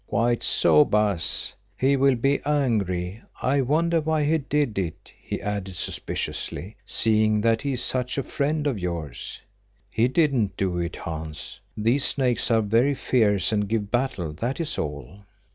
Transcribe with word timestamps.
"Quite 0.07 0.41
so, 0.41 0.83
Baas. 0.83 1.53
He 1.77 1.95
will 1.95 2.15
be 2.15 2.41
angry. 2.43 3.21
I 3.39 3.61
wonder 3.61 4.01
why 4.01 4.23
he 4.23 4.39
did 4.39 4.79
it?" 4.79 5.11
he 5.21 5.39
added 5.39 5.75
suspiciously, 5.75 6.75
"seeing 6.87 7.41
that 7.41 7.61
he 7.61 7.73
is 7.73 7.83
such 7.83 8.17
a 8.17 8.23
friend 8.23 8.65
of 8.65 8.79
yours." 8.79 9.41
"He 9.91 10.07
didn't 10.07 10.57
do 10.57 10.79
it, 10.79 10.95
Hans. 10.95 11.59
These 11.77 12.03
snakes 12.05 12.49
are 12.49 12.61
very 12.63 12.95
fierce 12.95 13.51
and 13.51 13.69
give 13.69 13.91
battle, 13.91 14.33
that 14.33 14.59
is 14.59 14.79
all." 14.79 15.19